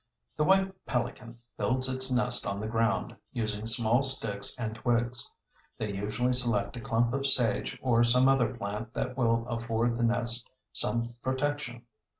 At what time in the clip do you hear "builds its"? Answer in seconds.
1.59-2.09